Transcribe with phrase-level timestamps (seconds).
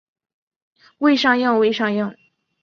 [0.97, 2.17] 未上映未上映